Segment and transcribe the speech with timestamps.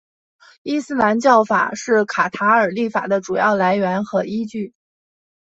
[0.63, 4.73] 伊斯兰教法是卡塔尔立法的主要来源和依据。